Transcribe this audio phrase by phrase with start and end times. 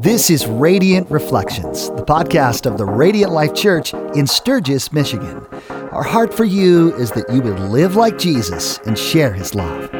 [0.00, 5.46] This is Radiant Reflections, the podcast of the Radiant Life Church in Sturgis, Michigan.
[5.92, 9.90] Our heart for you is that you would live like Jesus and share his love.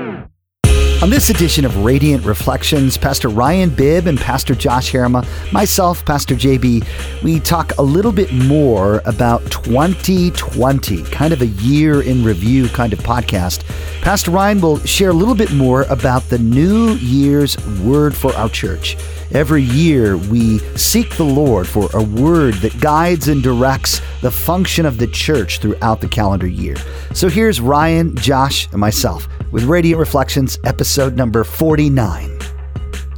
[1.03, 6.35] On this edition of Radiant Reflections, Pastor Ryan Bibb and Pastor Josh Harriman, myself, Pastor
[6.35, 12.69] JB, we talk a little bit more about 2020, kind of a year in review
[12.69, 13.67] kind of podcast.
[14.01, 18.49] Pastor Ryan will share a little bit more about the New Year's word for our
[18.49, 18.97] church.
[19.35, 24.87] Every year, we seek the Lord for a word that guides and directs the function
[24.87, 26.77] of the church throughout the calendar year.
[27.15, 32.39] So here's Ryan, Josh, and myself with Radiant Reflections, episode number 49.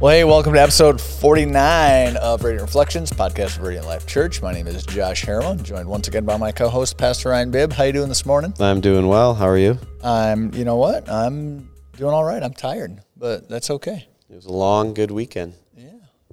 [0.01, 4.41] Well, hey, welcome to episode 49 of Radiant Reflections, podcast of Radiant Life Church.
[4.41, 7.73] My name is Josh Harriman, joined once again by my co-host, Pastor Ryan Bibb.
[7.73, 8.55] How you doing this morning?
[8.59, 9.35] I'm doing well.
[9.35, 9.77] How are you?
[10.03, 11.07] I'm, you know what?
[11.07, 12.41] I'm doing all right.
[12.41, 14.07] I'm tired, but that's okay.
[14.31, 15.53] It was a long, good weekend.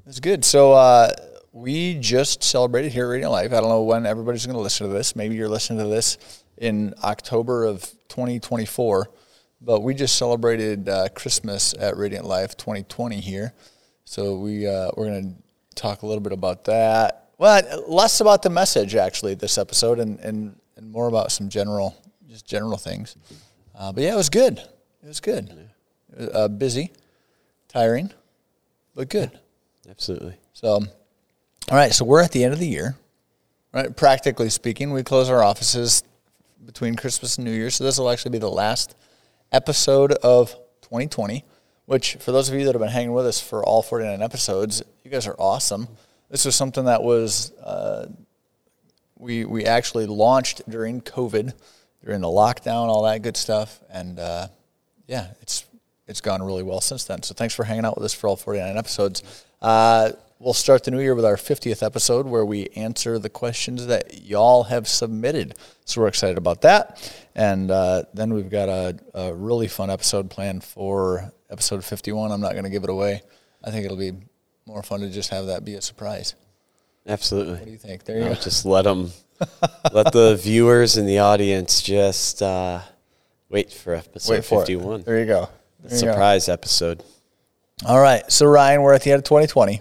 [0.07, 0.45] It's good.
[0.45, 1.09] So uh,
[1.51, 3.55] we just celebrated here at Radiant Life.
[3.55, 5.16] I don't know when everybody's going to listen to this.
[5.16, 9.09] Maybe you're listening to this in October of 2024,
[9.63, 13.55] but we just celebrated uh, Christmas at Radiant Life 2020 here.
[14.05, 17.30] So we uh, we're going to talk a little bit about that.
[17.39, 21.96] Well, less about the message actually this episode, and and, and more about some general
[22.29, 23.16] just general things.
[23.74, 24.59] Uh, but yeah, it was good.
[24.59, 25.71] It was good.
[26.15, 26.93] Uh, busy,
[27.68, 28.13] tiring,
[28.95, 29.41] but good.
[29.88, 30.37] Absolutely.
[30.52, 30.87] So, all
[31.71, 31.93] right.
[31.93, 32.96] So we're at the end of the year,
[33.73, 33.95] right?
[33.95, 36.02] Practically speaking, we close our offices
[36.65, 37.71] between Christmas and New Year.
[37.71, 38.96] So this will actually be the last
[39.52, 41.45] episode of 2020.
[41.87, 44.82] Which, for those of you that have been hanging with us for all 49 episodes,
[45.05, 45.87] you guys are awesome.
[46.30, 48.07] This was something that was uh,
[49.18, 51.52] we we actually launched during COVID,
[52.02, 54.49] during the lockdown, all that good stuff, and uh,
[55.07, 55.66] yeah, it's
[56.07, 57.23] it's gone really well since then.
[57.23, 59.45] So thanks for hanging out with us for all 49 episodes.
[59.63, 63.87] Uh, we'll start the new year with our 50th episode where we answer the questions
[63.87, 65.55] that y'all have submitted.
[65.84, 67.27] So we're excited about that.
[67.34, 72.31] And uh, then we've got a, a, really fun episode planned for episode 51.
[72.31, 73.23] I'm not going to give it away.
[73.65, 74.12] I think it'll be
[74.67, 76.34] more fun to just have that be a surprise.
[77.07, 77.55] Absolutely.
[77.55, 78.05] What do you think?
[78.05, 78.34] There you go.
[78.34, 79.11] Just let them,
[79.93, 82.81] let the viewers and the audience just uh,
[83.49, 85.01] wait for episode wait for 51.
[85.01, 85.07] It.
[85.07, 85.49] There you go.
[85.84, 87.03] There surprise episode.
[87.87, 88.31] All right.
[88.31, 89.81] So, Ryan, we're at the end of 2020.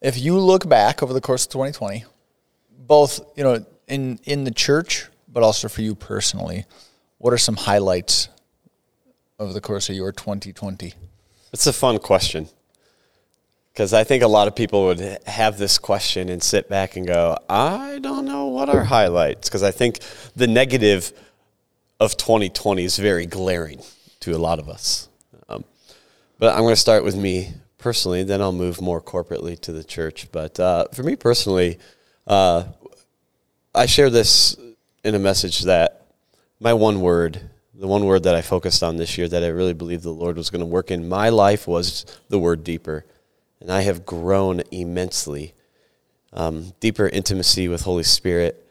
[0.00, 2.04] If you look back over the course of 2020,
[2.78, 6.66] both, you know, in, in the church, but also for you personally,
[7.18, 8.28] what are some highlights
[9.38, 10.92] over the course of your 2020?
[11.52, 12.48] It's a fun question
[13.72, 17.06] because I think a lot of people would have this question and sit back and
[17.06, 20.00] go, I don't know what are highlights because I think
[20.36, 21.12] the negative
[21.98, 23.80] of 2020 is very glaring
[24.20, 25.08] to a lot of us.
[26.42, 29.84] But I'm going to start with me personally, then I'll move more corporately to the
[29.84, 30.26] church.
[30.32, 31.78] But uh, for me personally,
[32.26, 32.64] uh,
[33.72, 34.56] I share this
[35.04, 36.04] in a message that
[36.58, 39.72] my one word, the one word that I focused on this year that I really
[39.72, 43.04] believe the Lord was going to work in my life was the word deeper.
[43.60, 45.54] And I have grown immensely.
[46.32, 48.68] Um, deeper intimacy with Holy Spirit.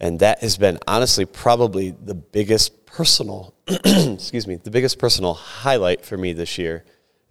[0.00, 6.02] And that has been honestly probably the biggest personal, excuse me, the biggest personal highlight
[6.02, 6.82] for me this year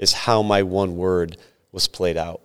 [0.04, 1.38] is how my one word
[1.72, 2.42] was played out.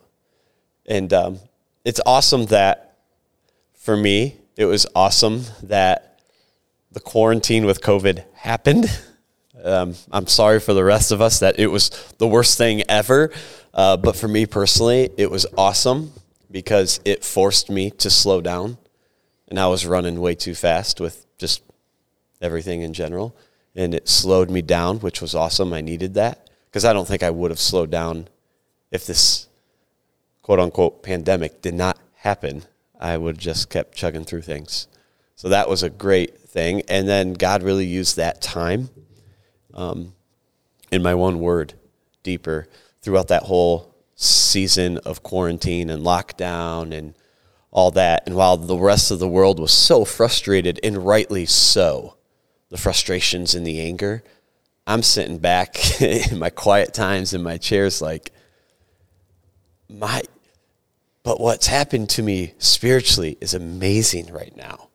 [0.87, 1.41] And um,
[1.85, 2.97] it's awesome that
[3.75, 6.23] for me, it was awesome that
[6.93, 8.87] the quarantine with COVID happened.
[9.65, 13.33] Um, I'm sorry for the rest of us that it was the worst thing ever.
[13.75, 16.13] Uh, but for me personally, it was awesome
[16.49, 18.79] because it forced me to slow down.
[19.49, 21.65] And I was running way too fast with just
[22.41, 23.37] everything in general.
[23.75, 25.73] And it slowed me down, which was awesome.
[25.73, 28.29] I needed that because I don't think I would have slowed down
[28.91, 29.49] if this
[30.43, 32.65] quote unquote pandemic did not happen.
[33.01, 34.89] I would have just kept chugging through things.
[35.37, 36.83] So that was a great thing.
[36.89, 38.91] And then God really used that time
[39.75, 40.15] um,
[40.91, 41.75] in my one word
[42.23, 42.67] deeper
[43.03, 47.15] throughout that whole season of quarantine and lockdown and
[47.71, 48.25] all that.
[48.27, 52.17] And while the rest of the world was so frustrated, and rightly so,
[52.71, 54.25] the frustrations and the anger,
[54.89, 58.33] I'm sitting back in my quiet times in my chairs, like,
[59.91, 60.23] my,
[61.23, 64.89] but what's happened to me spiritually is amazing right now.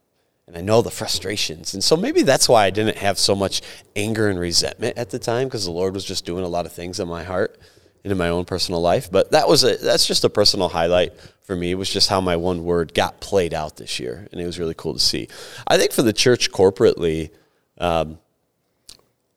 [0.48, 1.76] And I know the frustrations.
[1.76, 3.62] And so maybe that's why I didn't have so much
[3.96, 6.72] anger and resentment at the time because the Lord was just doing a lot of
[6.72, 7.60] things in my heart
[8.04, 9.12] and in my own personal life.
[9.12, 11.70] But that was a that's just a personal highlight for me.
[11.70, 14.60] It was just how my one word got played out this year, and it was
[14.60, 15.28] really cool to see.
[15.68, 17.30] I think for the church corporately,
[17.78, 18.20] um,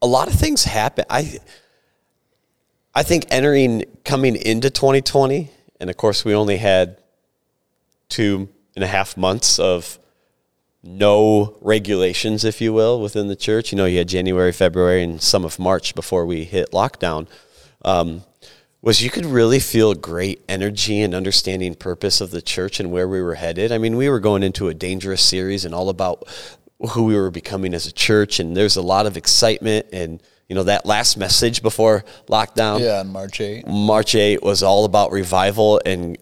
[0.02, 1.04] a lot of things happen.
[1.10, 1.38] I
[2.94, 5.50] I think entering coming into 2020
[5.80, 6.98] And of course, we only had
[8.08, 9.98] two and a half months of
[10.82, 13.72] no regulations, if you will, within the church.
[13.72, 17.26] You know, you had January, February, and some of March before we hit lockdown.
[17.84, 18.22] Um,
[18.80, 23.08] was you could really feel great energy and understanding purpose of the church and where
[23.08, 23.72] we were headed.
[23.72, 26.28] I mean, we were going into a dangerous series and all about
[26.90, 30.54] who we were becoming as a church, and there's a lot of excitement and you
[30.54, 32.80] know that last message before lockdown.
[32.80, 33.66] Yeah, on March 8.
[33.66, 36.16] March 8 was all about revival and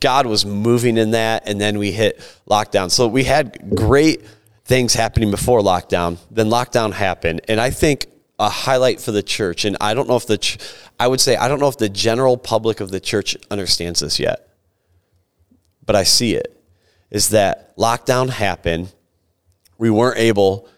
[0.00, 2.90] God was moving in that and then we hit lockdown.
[2.90, 4.22] So we had great
[4.64, 6.18] things happening before lockdown.
[6.30, 8.08] Then lockdown happened and I think
[8.38, 10.58] a highlight for the church and I don't know if the ch-
[11.00, 14.18] I would say I don't know if the general public of the church understands this
[14.18, 14.48] yet.
[15.86, 16.62] But I see it
[17.10, 18.92] is that lockdown happened.
[19.82, 20.68] We weren't able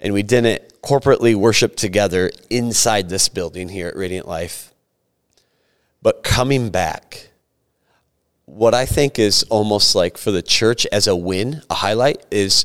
[0.00, 4.72] and we didn't corporately worship together inside this building here at Radiant Life.
[6.00, 7.28] But coming back,
[8.46, 12.64] what I think is almost like for the church as a win, a highlight is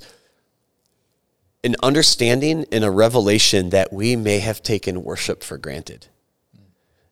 [1.61, 6.07] an understanding and a revelation that we may have taken worship for granted.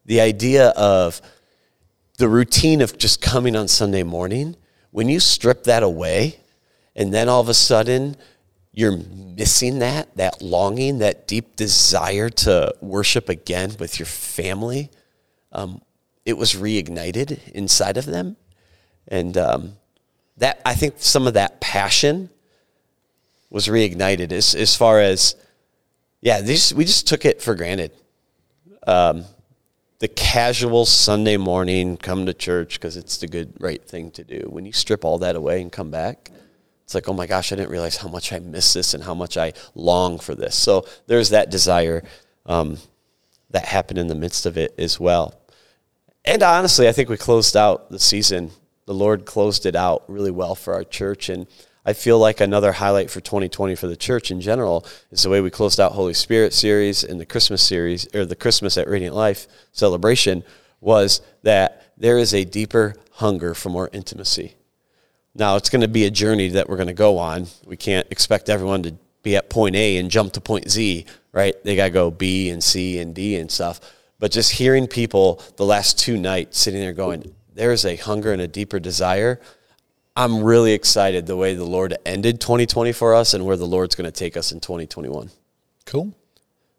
[0.06, 1.22] The idea of
[2.18, 4.56] the routine of just coming on Sunday morning,
[4.92, 6.40] when you strip that away,
[6.96, 8.16] and then all of a sudden
[8.72, 14.90] you're missing that, that longing, that deep desire to worship again with your family,
[15.52, 15.82] um,
[16.26, 18.38] it was reignited inside of them.
[19.08, 19.74] And um,
[20.38, 22.30] that I think some of that passion
[23.50, 25.36] was reignited as, as far as,
[26.22, 27.92] yeah, these, we just took it for granted.
[28.86, 29.26] Um,
[29.98, 34.48] the casual Sunday morning, come to church because it's the good, right thing to do.
[34.50, 36.32] When you strip all that away and come back,
[36.90, 39.14] it's like, oh my gosh, I didn't realize how much I miss this and how
[39.14, 40.56] much I long for this.
[40.56, 42.04] So there's that desire
[42.48, 42.80] um,
[43.52, 45.40] that happened in the midst of it as well.
[46.26, 48.50] And honestly, I think we closed out the season.
[48.88, 51.30] The Lord closed it out really well for our church.
[51.30, 51.46] And
[51.86, 55.42] I feel like another highlight for 2020 for the church in general is the way
[55.42, 59.16] we closed out Holy Spirit series and the Christmas series, or the Christmas at Radiant
[59.16, 60.44] Life celebration,
[60.82, 64.56] was that there is a deeper hunger for more intimacy
[65.36, 67.48] now, it's going to be a journey that we're going to go on.
[67.66, 71.56] We can't expect everyone to be at point A and jump to point Z, right?
[71.64, 73.80] They got to go B and C and D and stuff.
[74.18, 78.42] But just hearing people the last two nights sitting there going, there's a hunger and
[78.42, 79.40] a deeper desire.
[80.16, 83.96] I'm really excited the way the Lord ended 2020 for us and where the Lord's
[83.96, 85.30] going to take us in 2021.
[85.86, 86.14] Cool.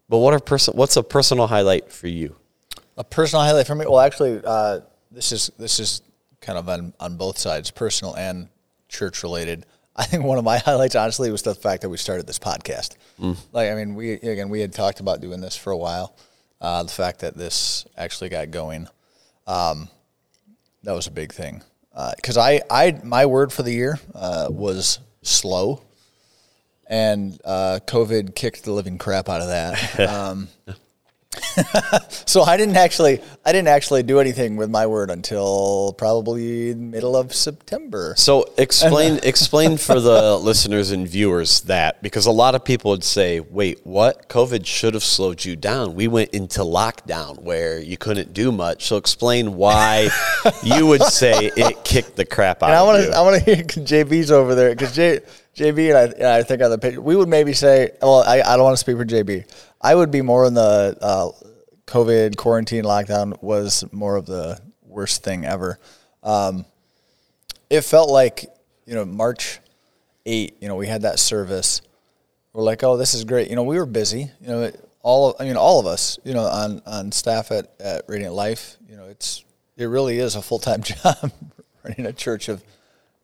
[0.08, 0.76] But what are person?
[0.76, 2.36] What's a personal highlight for you?
[2.98, 3.86] A personal highlight for me.
[3.86, 4.80] Well, actually, uh,
[5.10, 6.02] this is this is
[6.40, 8.48] kind of on, on both sides, personal and
[8.88, 9.66] church related.
[9.96, 12.96] I think one of my highlights, honestly, was the fact that we started this podcast.
[13.20, 13.36] Mm.
[13.52, 16.16] Like, I mean, we again we had talked about doing this for a while.
[16.60, 18.86] Uh, the fact that this actually got going,
[19.46, 19.88] um,
[20.82, 21.62] that was a big thing.
[22.16, 25.82] Because uh, I, I, my word for the year uh, was slow,
[26.86, 29.98] and uh, COVID kicked the living crap out of that.
[30.10, 30.48] Um,
[32.26, 37.16] so I didn't actually I didn't actually do anything with my word until probably middle
[37.16, 38.14] of September.
[38.16, 43.04] So explain explain for the listeners and viewers that because a lot of people would
[43.04, 44.28] say, "Wait, what?
[44.28, 45.94] COVID should have slowed you down.
[45.94, 50.08] We went into lockdown where you couldn't do much." So explain why
[50.62, 53.10] you would say it kicked the crap out and I wanna.
[53.10, 55.20] I want to hear JB's over there because J,
[55.56, 58.56] JB and I, I think on the page we would maybe say, well, I, I
[58.56, 59.44] don't want to speak for JB.
[59.80, 61.30] I would be more in the uh,
[61.86, 65.78] COVID quarantine lockdown was more of the worst thing ever.
[66.22, 66.64] Um,
[67.68, 68.46] it felt like
[68.86, 69.60] you know March
[70.26, 70.56] eight.
[70.60, 71.82] You know we had that service.
[72.52, 73.48] We're like, oh, this is great.
[73.48, 74.30] You know we were busy.
[74.40, 76.18] You know all of, I mean all of us.
[76.24, 78.76] You know on on staff at at Radiant Life.
[78.88, 79.44] You know it's
[79.76, 81.32] it really is a full time job
[81.82, 82.62] running a church of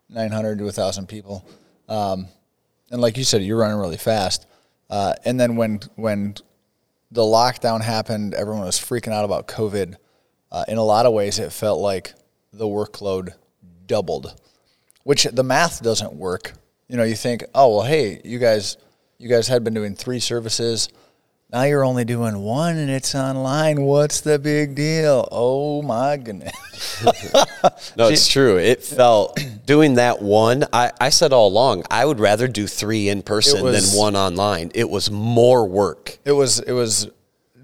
[0.09, 1.45] nine hundred to thousand people.
[1.89, 2.29] Um,
[2.91, 4.47] and like you said, you're running really fast.
[4.89, 6.37] Uh, and then when when
[7.11, 9.97] the lockdown happened, everyone was freaking out about COVID.
[10.51, 12.15] Uh, in a lot of ways, it felt like
[12.53, 13.35] the workload
[13.87, 14.41] doubled,
[15.03, 16.53] which the math doesn't work.
[16.89, 18.77] You know, you think, oh well, hey, you guys,
[19.19, 20.89] you guys had been doing three services.
[21.53, 23.83] Now you're only doing one and it's online.
[23.83, 25.29] What's the big deal?
[25.31, 26.53] Oh my goodness.
[27.97, 28.59] no, it's true.
[28.59, 30.65] It felt doing that one.
[30.73, 34.17] I, I said all along, I would rather do three in person was, than one
[34.17, 34.73] online.
[34.75, 36.19] It was more work.
[36.25, 37.09] It was it was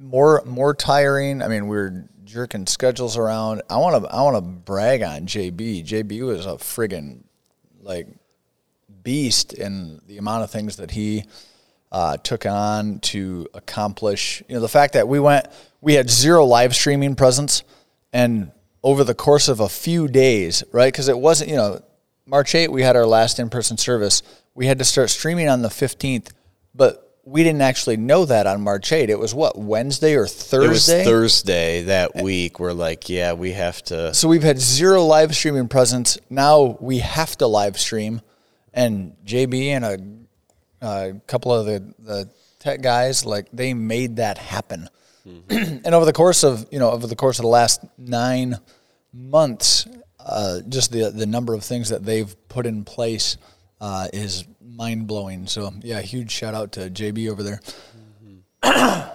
[0.01, 1.43] more more tiring.
[1.43, 3.63] I mean, we're jerking schedules around.
[3.69, 5.85] I want to I want to brag on JB.
[5.85, 7.25] JB was a friggin'
[7.81, 8.07] like
[9.03, 11.25] beast in the amount of things that he
[11.93, 14.43] uh, took on to accomplish.
[14.49, 15.47] You know, the fact that we went,
[15.81, 17.63] we had zero live streaming presence,
[18.13, 18.51] and
[18.83, 20.93] over the course of a few days, right?
[20.93, 21.81] Because it wasn't, you know,
[22.27, 24.23] March 8th, we had our last in person service.
[24.55, 26.31] We had to start streaming on the 15th,
[26.75, 29.09] but we didn't actually know that on March 8th.
[29.09, 30.67] It was what, Wednesday or Thursday?
[30.67, 32.59] It was Thursday that week.
[32.59, 34.15] We're like, yeah, we have to.
[34.15, 36.19] So we've had zero live streaming presence.
[36.31, 38.23] Now we have to live stream.
[38.75, 39.99] And JB and a,
[40.83, 44.89] a couple of the, the tech guys, like they made that happen.
[45.49, 48.59] and over the course of, you know, over the course of the last nine
[49.13, 49.87] months,
[50.19, 53.37] uh, just the, the number of things that they've put in place
[53.81, 55.47] uh, is mind blowing.
[55.47, 57.61] So yeah, huge shout out to JB over there.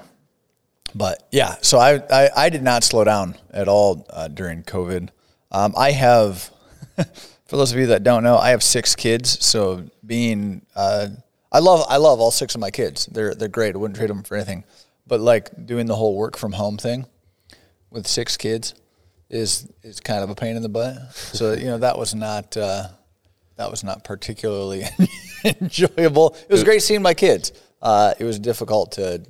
[0.96, 5.10] but yeah, so I, I, I did not slow down at all uh, during COVID.
[5.52, 6.52] Um, I have,
[7.46, 9.44] for those of you that don't know, I have six kids.
[9.46, 11.08] So being, uh,
[11.52, 13.06] I love I love all six of my kids.
[13.08, 13.76] They're they're great.
[13.76, 14.64] I wouldn't trade them for anything.
[15.06, 17.06] But like doing the whole work from home thing
[17.90, 18.74] with six kids
[19.30, 21.14] is is kind of a pain in the butt.
[21.14, 22.88] So you know that was not uh,
[23.56, 24.84] that was not particularly
[25.44, 26.36] enjoyable.
[26.48, 27.54] It was great seeing my kids.
[27.82, 29.24] Uh, it was difficult to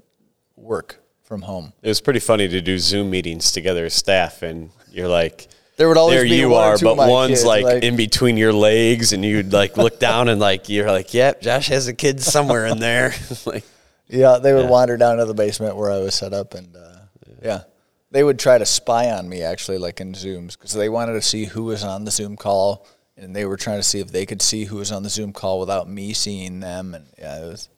[0.55, 1.73] work from home.
[1.81, 5.87] It was pretty funny to do Zoom meetings together as staff, and you're like, There
[5.87, 8.51] would always there be you one are, but one's kids, like, like- in between your
[8.53, 12.21] legs, and you'd like look down and like you're like, yep, Josh has a kid
[12.21, 13.13] somewhere in there.
[13.45, 13.63] like,
[14.07, 14.69] Yeah, they would Yeah.
[14.69, 16.99] wander down to the basement where I was set up, and uh,
[17.43, 17.61] yeah.
[18.09, 21.21] they would try to spy on me actually, like in Zooms, because they wanted to
[21.21, 24.25] see who was on the Zoom call, and they were trying to see if they
[24.25, 27.47] could see who was on the Zoom call without me seeing them, and yeah, it
[27.47, 27.69] was.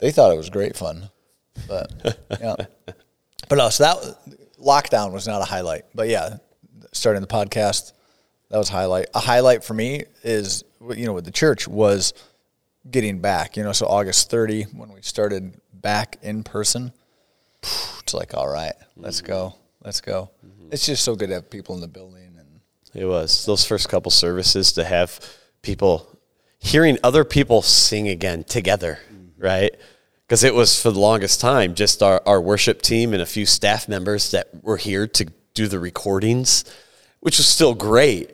[0.00, 1.10] They thought it was great fun,
[1.68, 1.92] but
[2.40, 2.54] yeah.
[3.48, 4.18] But no, so that
[4.60, 6.38] lockdown was not a highlight, but yeah,
[6.92, 7.92] starting the podcast
[8.50, 9.06] that was a highlight.
[9.14, 10.64] A highlight for me is
[10.94, 12.14] you know with the church was
[12.90, 13.56] getting back.
[13.56, 16.92] You know, so August 30 when we started back in person,
[17.62, 19.54] it's like all right, let's go,
[19.84, 20.30] let's go.
[20.44, 20.68] Mm-hmm.
[20.72, 22.60] It's just so good to have people in the building and
[22.94, 25.20] It was those first couple services to have
[25.62, 26.18] people
[26.58, 29.42] hearing other people sing again together, mm-hmm.
[29.42, 29.74] right?
[30.26, 33.46] Because it was for the longest time just our, our worship team and a few
[33.46, 35.26] staff members that were here to
[35.58, 36.64] do the recordings,
[37.20, 38.30] which was still great.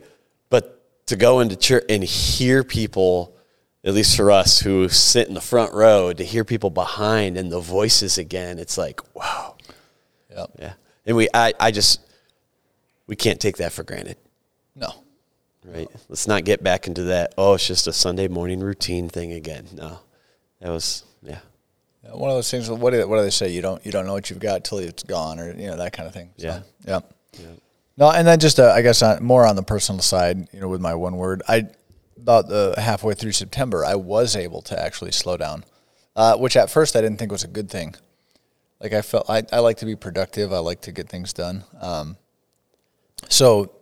[0.50, 3.34] But to go into church and hear people,
[3.82, 7.50] at least for us who sit in the front row, to hear people behind and
[7.50, 9.56] the voices again, it's like, wow.
[10.30, 10.72] yeah, Yeah.
[11.06, 12.00] And we, I, I just,
[13.06, 14.16] we can't take that for granted
[14.76, 14.92] no,
[15.64, 15.88] right?
[16.08, 17.32] Let's not get back into that.
[17.38, 19.66] Oh, it's just a Sunday morning routine thing again.
[19.72, 20.00] No,
[20.60, 21.38] that was yeah.
[22.02, 22.68] Yeah, one of those things.
[22.68, 23.50] What do, what do they say?
[23.50, 25.92] You don't you don't know what you've got till it's gone, or you know that
[25.92, 26.30] kind of thing.
[26.38, 26.60] So, Yeah.
[26.84, 27.00] yeah.
[27.96, 30.68] No, and then just uh, I guess on, more on the personal side, you know,
[30.68, 31.68] with my one word, I
[32.16, 35.64] about the halfway through September, I was able to actually slow down,
[36.16, 37.94] uh, which at first I didn't think was a good thing.
[38.80, 40.52] Like I felt I, I like to be productive.
[40.52, 41.64] I like to get things done.
[41.80, 42.16] Um,
[43.28, 43.72] so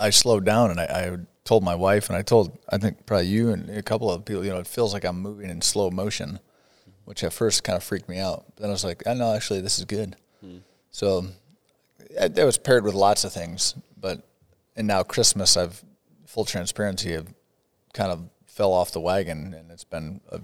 [0.00, 3.26] I slowed down and I, I told my wife and I told I think probably
[3.26, 4.44] you and a couple of people.
[4.44, 6.38] You know, it feels like I'm moving in slow motion,
[7.04, 8.44] which at first kind of freaked me out.
[8.56, 10.16] Then I was like, I know actually this is good.
[10.90, 11.26] So it
[12.18, 14.22] that was paired with lots of things, but
[14.76, 15.82] and now Christmas, I've
[16.26, 17.32] full transparency, I've
[17.92, 20.40] kind of fell off the wagon, and it's been a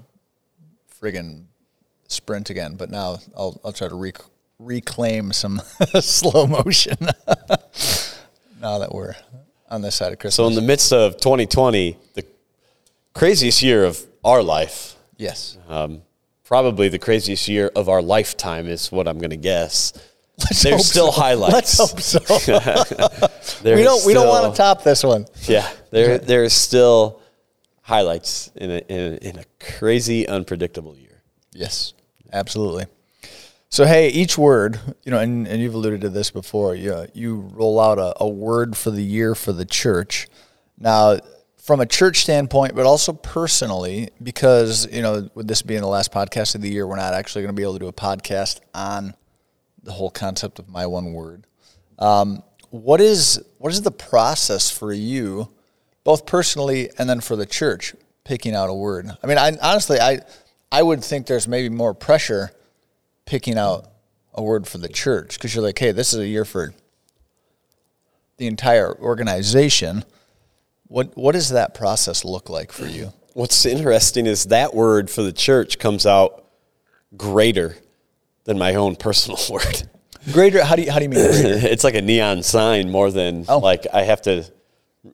[1.01, 1.45] friggin'
[2.09, 2.75] sprint again.
[2.75, 4.25] But now I'll I'll try to rec-
[4.59, 5.61] reclaim some
[6.01, 6.97] slow motion
[8.61, 9.15] now that we're
[9.69, 10.37] on this side of Christmas.
[10.37, 12.25] So in the midst of 2020, the
[13.15, 16.03] craziest year of our life, yes, um,
[16.45, 19.93] probably the craziest year of our lifetime is what I'm going to guess.
[20.39, 21.21] Let's There's still so.
[21.21, 21.79] highlights.
[21.79, 23.29] Let's hope so.
[23.65, 25.27] We don't we don't want to top this one.
[25.43, 27.21] Yeah, there there's still
[27.83, 31.23] highlights in a, in a, in a crazy, unpredictable year.
[31.53, 31.95] Yes,
[32.33, 32.87] absolutely.
[33.69, 36.75] So hey, each word, you know, and, and you've alluded to this before.
[36.75, 40.27] You uh, you roll out a, a word for the year for the church.
[40.79, 41.19] Now,
[41.59, 46.13] from a church standpoint, but also personally, because you know, with this being the last
[46.13, 48.61] podcast of the year, we're not actually going to be able to do a podcast
[48.75, 49.15] on
[49.85, 51.47] the whole concept of my one word.
[51.99, 55.49] Um, what is what is the process for you,
[56.03, 59.11] both personally and then for the church, picking out a word?
[59.23, 60.21] I mean, I, honestly, I
[60.73, 62.51] I would think there's maybe more pressure
[63.27, 63.87] picking out
[64.35, 66.75] a word for the church because you're like, hey, this is a year for
[68.39, 70.05] the entire organization.
[70.89, 73.13] What what does that process look like for you?
[73.35, 76.45] What's interesting is that word for the church comes out
[77.17, 77.77] greater
[78.45, 79.89] than my own personal word.
[80.33, 80.65] Greater?
[80.65, 81.21] How do you how do you mean?
[81.23, 83.59] It's like a neon sign more than Oh.
[83.59, 84.45] like I have to.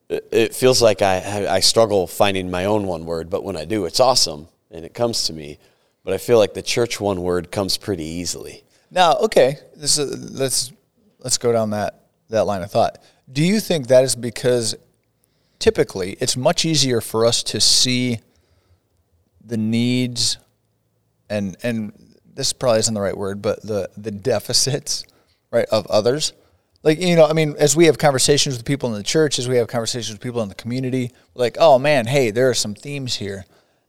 [0.08, 3.86] It feels like I I struggle finding my own one word, but when I do,
[3.86, 5.58] it's awesome and it comes to me.
[6.04, 8.62] But I feel like the church one word comes pretty easily.
[8.90, 10.72] Now, okay, this is, let's
[11.18, 12.98] let's go down that that line of thought.
[13.32, 14.76] Do you think that is because
[15.58, 18.20] typically it's much easier for us to see
[19.44, 20.38] the needs
[21.28, 21.92] and and
[22.34, 25.04] this probably isn't the right word, but the the deficits,
[25.50, 26.32] right, of others.
[26.82, 29.48] Like you know, I mean, as we have conversations with people in the church, as
[29.48, 32.74] we have conversations with people in the community, like, oh man, hey, there are some
[32.74, 33.44] themes here,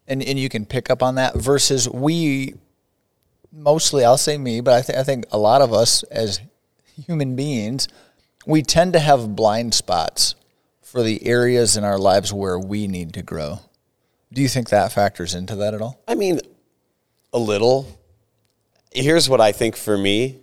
[0.08, 1.36] and and you can pick up on that.
[1.36, 2.56] Versus we,
[3.52, 6.42] mostly, I'll say me, but I think I think a lot of us as
[7.06, 7.88] human beings,
[8.46, 10.36] we tend to have blind spots
[10.82, 13.60] for the areas in our lives where we need to grow.
[14.34, 16.02] Do you think that factors into that at all?
[16.08, 16.40] I mean,
[17.34, 17.88] a little.
[18.94, 20.40] Here's what I think for me.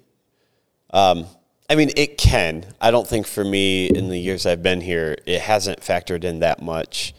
[0.91, 1.27] Um,
[1.69, 2.65] I mean, it can.
[2.81, 6.39] I don't think for me in the years I've been here, it hasn't factored in
[6.39, 7.15] that much.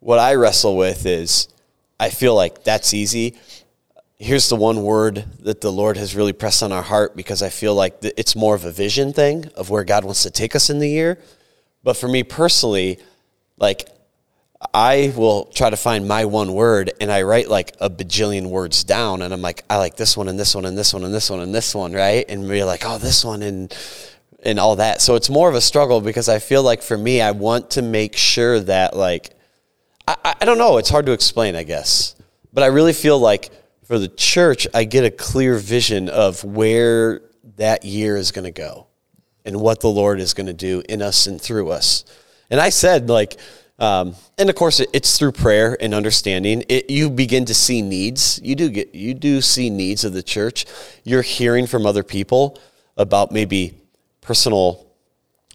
[0.00, 1.48] What I wrestle with is
[2.00, 3.38] I feel like that's easy.
[4.18, 7.48] Here's the one word that the Lord has really pressed on our heart because I
[7.48, 10.70] feel like it's more of a vision thing of where God wants to take us
[10.70, 11.20] in the year.
[11.84, 12.98] But for me personally,
[13.58, 13.88] like
[14.72, 18.84] I will try to find my one word and I write like a bajillion words
[18.84, 21.14] down and I'm like, I like this one and this one and this one and
[21.14, 22.24] this one and this one, right?
[22.28, 23.76] And we're like, oh, this one and
[24.42, 25.00] and all that.
[25.00, 27.82] So it's more of a struggle because I feel like for me, I want to
[27.82, 29.30] make sure that like
[30.06, 32.14] I, I don't know, it's hard to explain, I guess.
[32.52, 33.50] But I really feel like
[33.84, 37.22] for the church, I get a clear vision of where
[37.56, 38.86] that year is gonna go
[39.44, 42.04] and what the Lord is gonna do in us and through us.
[42.50, 43.36] And I said like
[43.78, 46.64] um, and of course, it, it's through prayer and understanding.
[46.68, 48.40] It, you begin to see needs.
[48.42, 50.64] You do get you do see needs of the church.
[51.04, 52.58] You're hearing from other people
[52.96, 53.74] about maybe
[54.22, 54.86] personal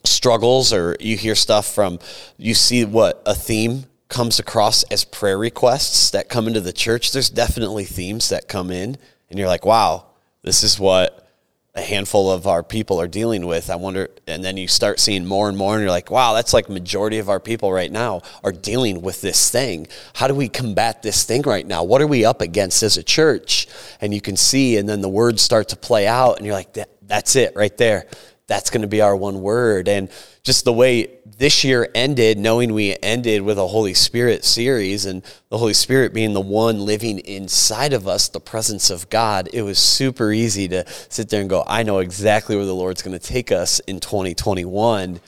[0.04, 2.00] struggles, or you hear stuff from.
[2.38, 7.12] You see what a theme comes across as prayer requests that come into the church.
[7.12, 8.98] There's definitely themes that come in,
[9.30, 10.06] and you're like, "Wow,
[10.44, 11.28] this is what
[11.74, 13.70] a handful of our people are dealing with.
[13.70, 16.54] I wonder, and then you start seeing more and more, and you're like, wow, that's
[16.54, 19.88] like majority of our people right now are dealing with this thing.
[20.16, 21.84] How do we combat this thing right now?
[21.86, 23.68] What are we up against as a church?
[24.02, 26.76] And you can see, and then the words start to play out, and you're like,
[27.04, 28.06] that's it right there.
[28.48, 29.88] That's going to be our one word.
[29.88, 30.10] And
[30.44, 35.24] just the way this year ended, knowing we ended with a Holy Spirit series and
[35.50, 39.62] the Holy Spirit being the one living inside of us, the presence of God, it
[39.62, 43.18] was super easy to sit there and go, I know exactly where the Lord's going
[43.18, 45.20] to take us in 2021.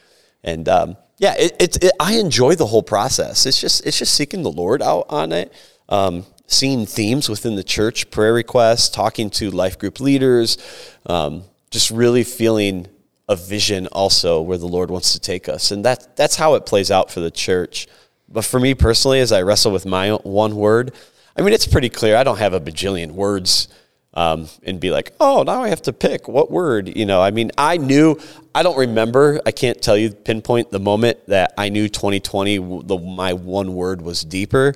[0.43, 3.45] And um, yeah, it, it, it, I enjoy the whole process.
[3.45, 5.53] It's just it's just seeking the Lord out on it.
[5.89, 10.57] Um, seeing themes within the church, prayer requests, talking to life group leaders,
[11.05, 12.87] um, just really feeling
[13.29, 15.71] a vision also where the Lord wants to take us.
[15.71, 17.87] And that, that's how it plays out for the church.
[18.27, 20.93] But for me personally, as I wrestle with my one word,
[21.37, 22.15] I mean, it's pretty clear.
[22.15, 23.67] I don't have a bajillion words
[24.13, 26.95] um, and be like, oh, now I have to pick what word.
[26.95, 28.19] You know, I mean, I knew,
[28.53, 32.97] I don't remember, I can't tell you pinpoint the moment that I knew 2020, the,
[32.97, 34.75] my one word was deeper,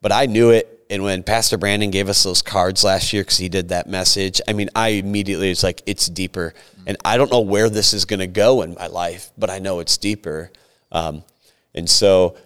[0.00, 3.36] but I knew it and when Pastor Brandon gave us those cards last year, because
[3.36, 6.54] he did that message, I mean, I immediately was like, it's deeper.
[6.86, 9.58] And I don't know where this is going to go in my life, but I
[9.58, 10.50] know it's deeper.
[10.90, 11.24] Um,
[11.74, 12.36] and so,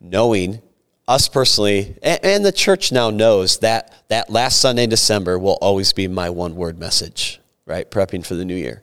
[0.00, 0.60] knowing
[1.06, 5.56] us personally, and, and, the church now knows that that last Sunday in December will
[5.62, 7.90] always be my one word message, right?
[7.90, 8.82] Prepping for the new year.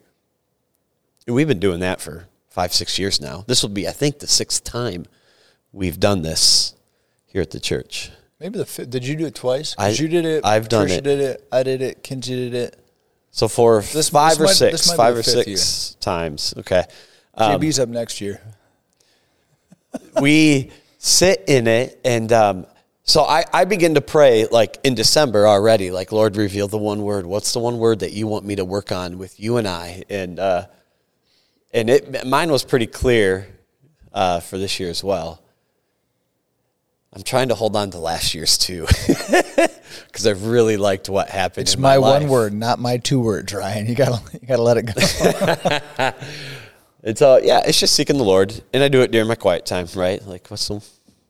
[1.28, 3.44] And we've been doing that for five, six years now.
[3.46, 5.06] This will be, I think, the sixth time
[5.72, 6.74] we've done this
[7.28, 8.10] here at the church.
[8.40, 8.90] Maybe the fifth.
[8.90, 9.76] Did you do it twice?
[9.78, 10.46] I, you did it.
[10.46, 11.04] I've done Trisha it.
[11.04, 11.48] did it.
[11.52, 12.04] I did it.
[12.04, 12.80] Kinsey did it.
[13.32, 16.54] So for This- five this or might- six, this might be five or six times.
[16.58, 16.84] Okay.
[17.34, 18.42] Um, JB's up next year.
[20.22, 22.66] we sit in it and um,
[23.04, 27.02] so I, I begin to pray like in december already like lord reveal the one
[27.04, 29.68] word what's the one word that you want me to work on with you and
[29.68, 30.66] i and uh,
[31.74, 33.48] and it mine was pretty clear
[34.14, 35.42] uh, for this year as well
[37.16, 41.64] i'm trying to hold on to last year's too because i've really liked what happened
[41.64, 43.86] It's in my, my, one word, not my two words, Ryan.
[43.90, 44.94] You gotta you gotta let it go.
[47.04, 49.66] it's uh yeah it's just seeking the lord and i do it during my quiet
[49.66, 50.74] time right like what's the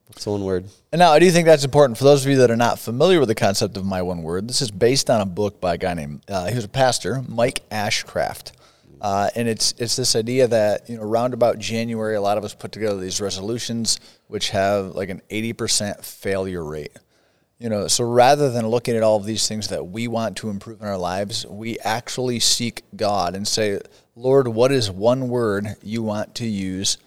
[0.08, 2.38] what's the one word And now, I do think that's important for those of you
[2.38, 4.48] that are not familiar with the concept of my one word.
[4.48, 7.22] This is based on a book by a guy named uh, he was a pastor,
[7.28, 8.54] Mike Ashcraft,
[9.02, 12.44] uh, and it's it's this idea that you know around about January, a lot of
[12.44, 16.98] us put together these resolutions which have like an eighty percent failure rate.
[17.58, 20.50] You know, so rather than looking at all of these things that we want to
[20.50, 23.80] improve in our lives, we actually seek God and say,
[24.16, 26.98] Lord, what is one word you want to use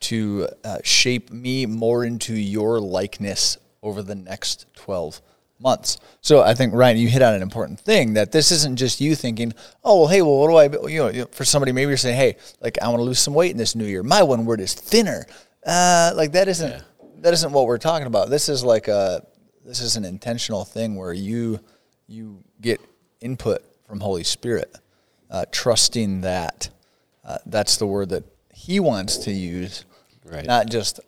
[0.00, 5.22] to uh, shape me more into your likeness over the next 12
[5.58, 5.98] months.
[6.20, 9.14] So I think Ryan, you hit on an important thing that this isn't just you
[9.14, 10.88] thinking, oh well, hey, well, what do I?
[10.88, 13.52] You know, for somebody maybe you're saying, hey, like I want to lose some weight
[13.52, 14.02] in this new year.
[14.02, 15.26] My one word is thinner.
[15.64, 16.80] Uh, like that isn't yeah.
[17.20, 18.30] that isn't what we're talking about.
[18.30, 19.24] This is like a
[19.64, 21.60] this is an intentional thing where you
[22.06, 22.80] you get
[23.20, 24.74] input from Holy Spirit,
[25.30, 26.68] uh, trusting that
[27.24, 29.84] uh, that's the word that He wants to use,
[30.24, 30.44] right.
[30.44, 31.00] not just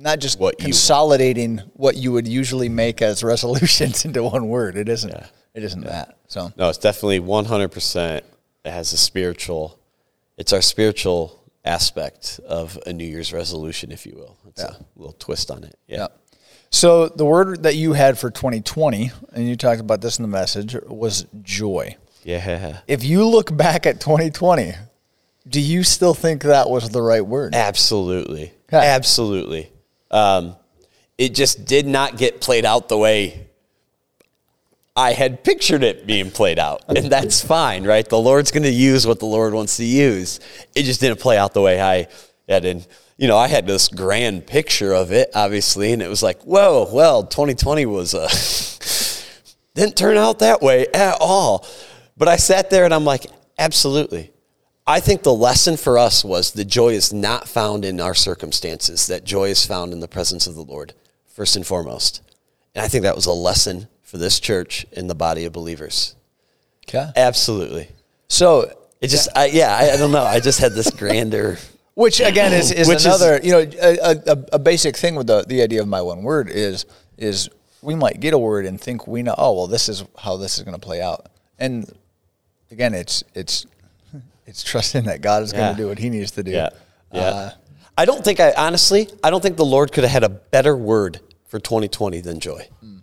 [0.00, 4.76] not just what consolidating you what you would usually make as resolutions into one word.
[4.76, 5.10] It isn't.
[5.10, 5.26] Yeah.
[5.54, 5.90] It isn't yeah.
[5.90, 6.18] that.
[6.28, 8.24] So no, it's definitely one hundred percent.
[8.64, 9.78] It has a spiritual.
[10.36, 14.38] It's our spiritual aspect of a New Year's resolution, if you will.
[14.48, 14.70] It's yeah.
[14.70, 15.76] a little twist on it.
[15.86, 16.08] Yeah.
[16.70, 20.28] So the word that you had for 2020, and you talked about this in the
[20.28, 21.96] message, was joy.
[22.22, 22.80] Yeah.
[22.86, 24.74] If you look back at 2020,
[25.48, 27.54] do you still think that was the right word?
[27.54, 28.52] Absolutely.
[28.72, 29.70] Absolutely.
[30.10, 30.56] Um,
[31.18, 33.46] it just did not get played out the way
[34.96, 36.82] I had pictured it being played out.
[36.88, 38.08] And that's fine, right?
[38.08, 40.40] The Lord's going to use what the Lord wants to use.
[40.74, 42.08] It just didn't play out the way I
[42.48, 42.64] had.
[42.64, 46.42] And, you know, I had this grand picture of it, obviously, and it was like,
[46.42, 48.28] whoa, well, 2020 was, uh,
[49.74, 51.66] didn't turn out that way at all.
[52.16, 53.26] But I sat there and I'm like,
[53.58, 54.32] absolutely.
[54.90, 59.06] I think the lesson for us was the joy is not found in our circumstances,
[59.06, 60.94] that joy is found in the presence of the Lord,
[61.28, 62.22] first and foremost.
[62.74, 66.16] And I think that was a lesson for this church in the body of believers.
[66.88, 67.08] Okay.
[67.14, 67.88] Absolutely.
[68.26, 70.24] So it just, yeah, I, yeah, I, I, don't know.
[70.24, 71.58] I just had this grander.
[71.94, 75.44] Which again is, is another, is, you know, a, a, a, basic thing with the,
[75.46, 77.48] the idea of my one word is, is
[77.80, 80.58] we might get a word and think we know, oh, well, this is how this
[80.58, 81.26] is going to play out.
[81.58, 81.92] And
[82.70, 83.66] again, it's, it's
[84.50, 85.60] it's trusting that God is yeah.
[85.60, 86.50] going to do what He needs to do.
[86.50, 86.70] Yeah.
[87.12, 87.20] Yeah.
[87.20, 87.50] Uh,
[87.96, 90.76] I don't think I honestly, I don't think the Lord could have had a better
[90.76, 92.68] word for 2020 than joy.
[92.84, 93.02] Mm.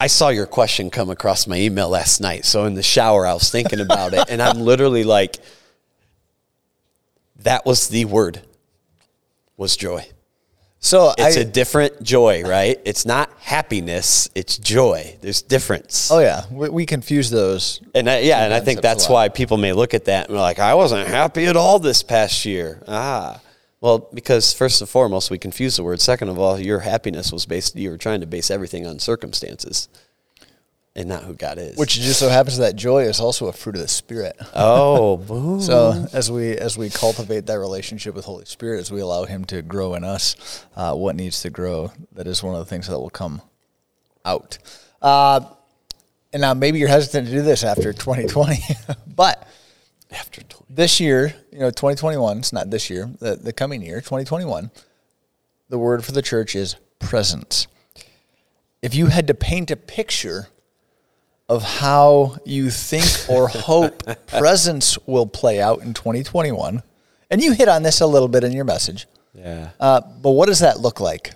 [0.00, 2.44] I saw your question come across my email last night.
[2.44, 5.38] So in the shower, I was thinking about it, and I'm literally like,
[7.40, 8.42] that was the word,
[9.56, 10.06] was joy.
[10.80, 12.80] So it's I, a different joy, right?
[12.84, 15.16] It's not happiness; it's joy.
[15.20, 16.10] There's difference.
[16.10, 17.80] Oh yeah, we, we confuse those.
[17.94, 20.40] And I, yeah, and I think that's why people may look at that and be
[20.40, 23.40] like, "I wasn't happy at all this past year." Ah,
[23.80, 26.00] well, because first and foremost, we confuse the word.
[26.00, 27.74] Second of all, your happiness was based.
[27.74, 29.88] You were trying to base everything on circumstances
[30.98, 31.76] and not who God is.
[31.76, 34.36] Which just so happens that joy is also a fruit of the Spirit.
[34.52, 35.60] Oh, boom.
[35.62, 39.44] so as we as we cultivate that relationship with Holy Spirit, as we allow Him
[39.46, 42.88] to grow in us, uh, what needs to grow, that is one of the things
[42.88, 43.40] that will come
[44.24, 44.58] out.
[45.00, 45.40] Uh,
[46.32, 48.58] and now maybe you're hesitant to do this after 2020,
[49.06, 49.46] but
[50.10, 50.66] after 20.
[50.68, 52.38] this year, you know, 2021.
[52.38, 54.72] It's not this year, the the coming year, 2021.
[55.68, 57.68] The word for the church is presence.
[58.82, 60.48] If you had to paint a picture
[61.48, 66.82] of how you think or hope presence will play out in 2021.
[67.30, 69.06] And you hit on this a little bit in your message.
[69.34, 69.70] Yeah.
[69.78, 71.34] Uh, but what does that look like?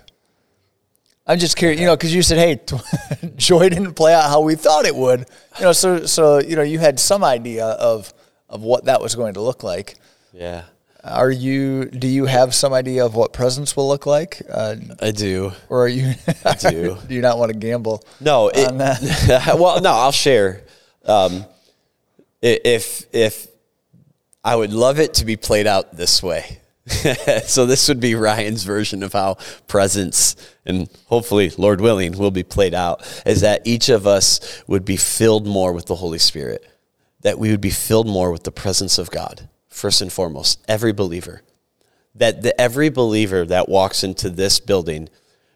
[1.25, 2.59] I'm just curious, you know, because you said, "Hey,
[3.37, 5.19] joy didn't play out how we thought it would,"
[5.57, 5.71] you know.
[5.71, 8.13] So, so you know, you had some idea of
[8.49, 9.95] of what that was going to look like.
[10.33, 10.63] Yeah.
[11.03, 11.85] Are you?
[11.85, 14.41] Do you have some idea of what presence will look like?
[14.49, 15.51] Uh, I do.
[15.67, 16.13] Or are you?
[16.45, 16.97] I do.
[17.07, 18.05] do you not want to gamble?
[18.21, 18.49] No.
[18.53, 18.71] It,
[19.59, 19.91] well, no.
[19.91, 20.63] I'll share.
[21.05, 21.45] Um,
[22.41, 23.47] if if
[24.43, 26.59] I would love it to be played out this way.
[27.45, 29.37] so this would be Ryan's version of how
[29.67, 30.35] presence
[30.65, 34.97] and hopefully Lord willing will be played out is that each of us would be
[34.97, 36.67] filled more with the Holy Spirit
[37.21, 40.93] that we would be filled more with the presence of God first and foremost, every
[40.93, 41.41] believer.
[42.15, 45.09] That the, every believer that walks into this building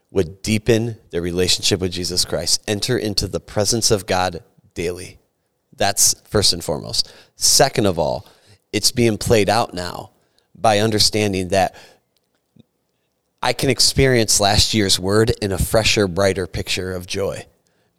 [0.09, 5.19] would deepen their relationship with Jesus Christ, enter into the presence of God daily.
[5.75, 7.13] That's first and foremost.
[7.35, 8.25] Second of all,
[8.73, 10.11] it's being played out now
[10.55, 11.75] by understanding that
[13.41, 17.45] I can experience last year's word in a fresher, brighter picture of joy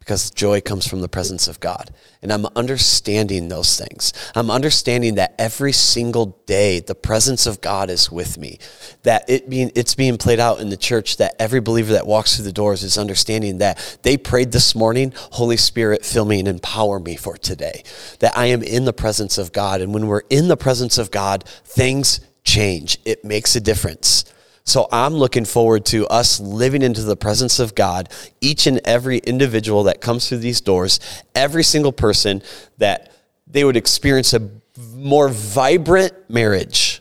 [0.09, 1.91] because joy comes from the presence of God.
[2.23, 4.15] And I'm understanding those things.
[4.35, 8.59] I'm understanding that every single day the presence of God is with me.
[9.03, 12.37] That it being it's being played out in the church that every believer that walks
[12.37, 16.49] through the doors is understanding that they prayed this morning, Holy Spirit, fill me and
[16.49, 17.83] empower me for today.
[18.21, 19.83] That I am in the presence of God.
[19.83, 22.97] And when we're in the presence of God, things change.
[23.05, 24.25] It makes a difference.
[24.69, 28.11] So I'm looking forward to us living into the presence of God,
[28.43, 31.01] each and every individual that comes through these doors,
[31.35, 32.43] every single person
[32.77, 33.11] that
[33.47, 34.51] they would experience a
[34.95, 37.01] more vibrant marriage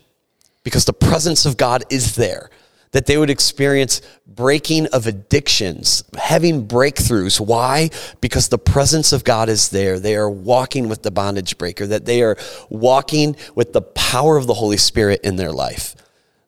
[0.63, 2.49] because the presence of God is there.
[2.91, 7.39] that they would experience breaking of addictions, having breakthroughs.
[7.39, 7.89] Why?
[8.21, 9.99] Because the presence of God is there.
[9.99, 12.37] They are walking with the bondage breaker, that they are
[12.69, 15.95] walking with the power of the Holy Spirit in their life.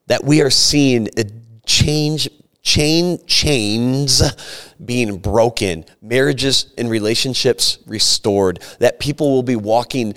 [0.10, 1.24] That we are seeing a
[1.66, 2.30] change
[2.62, 4.22] chain chains
[4.84, 10.14] being broken marriages and relationships restored that people will be walking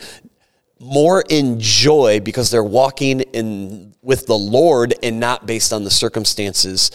[0.80, 5.90] more in joy because they're walking in with the Lord and not based on the
[5.90, 6.90] circumstances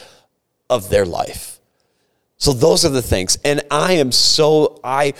[0.70, 1.60] of their life.
[2.38, 3.38] So those are the things.
[3.46, 5.14] And I am so I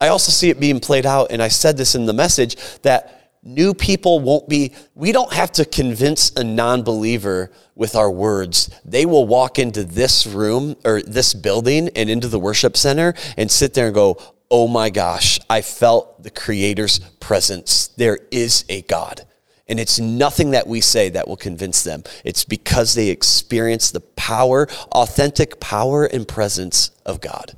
[0.00, 3.25] I also see it being played out and I said this in the message that
[3.46, 8.70] new people won't be we don't have to convince a non-believer with our words.
[8.84, 13.50] They will walk into this room or this building and into the worship center and
[13.50, 14.18] sit there and go,
[14.50, 17.88] oh my gosh, I felt the Creator's presence.
[17.88, 19.22] There is a God.
[19.68, 22.04] And it's nothing that we say that will convince them.
[22.24, 27.56] It's because they experience the power, authentic power and presence of God.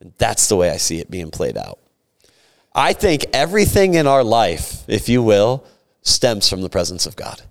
[0.00, 1.79] And that's the way I see it being played out.
[2.74, 5.64] I think everything in our life, if you will,
[6.02, 7.42] stems from the presence of God.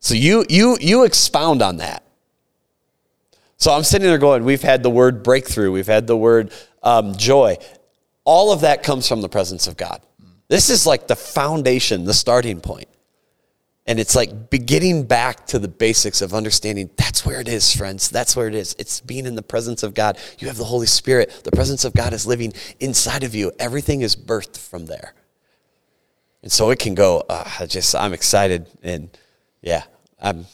[0.00, 2.02] So you you you expound on that.
[3.56, 7.16] So I'm sitting there going, we've had the word breakthrough, we've had the word um,
[7.16, 7.56] joy.
[8.24, 10.02] All of that comes from the presence of God.
[10.48, 12.88] This is like the foundation, the starting point.
[13.86, 18.08] And it's like beginning back to the basics of understanding that's where it is, friends.
[18.08, 18.74] That's where it is.
[18.78, 20.18] It's being in the presence of God.
[20.38, 21.42] You have the Holy Spirit.
[21.44, 23.52] The presence of God is living inside of you.
[23.58, 25.12] Everything is birthed from there.
[26.42, 28.68] And so it can go, uh, I just, I'm excited.
[28.82, 29.10] And
[29.60, 29.84] yeah,
[30.20, 30.46] I'm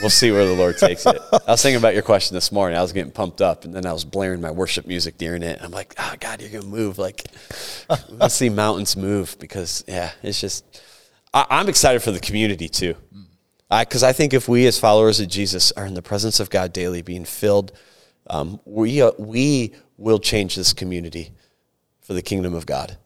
[0.00, 1.16] We'll see where the Lord takes it.
[1.32, 2.76] I was thinking about your question this morning.
[2.76, 5.60] I was getting pumped up, and then I was blaring my worship music during it.
[5.62, 6.98] I'm like, oh, God, you're going to move.
[6.98, 7.24] Like,
[8.08, 10.82] let's see mountains move because, yeah, it's just,
[11.34, 12.94] I, am excited for the community too.
[13.68, 16.48] Because I, I, think if we as followers of Jesus are in the presence of
[16.48, 17.72] God daily, being filled,
[18.28, 21.32] um, we, uh, we will change this community
[22.00, 22.96] for the kingdom of God.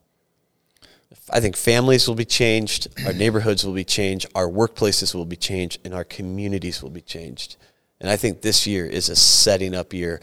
[1.31, 5.37] I think families will be changed, our neighborhoods will be changed, our workplaces will be
[5.37, 7.57] changed, and our communities will be changed.
[8.01, 10.21] And I think this year is a setting up year.